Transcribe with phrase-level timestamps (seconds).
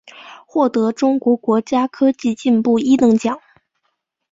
[0.03, 0.15] 曾
[0.47, 3.39] 获中国国家科技进步一等奖。